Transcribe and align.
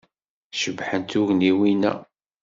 Cebḥent 0.61 1.09
tugniwin-a. 1.11 1.93